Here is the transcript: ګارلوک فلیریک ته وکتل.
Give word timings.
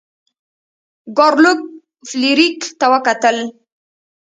ګارلوک 1.17 1.59
فلیریک 2.09 2.59
ته 2.79 2.85
وکتل. 2.93 3.37